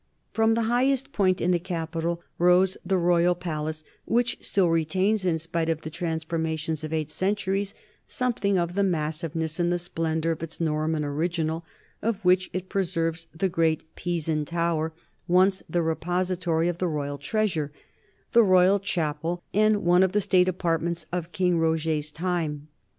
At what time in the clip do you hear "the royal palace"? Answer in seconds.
2.83-3.83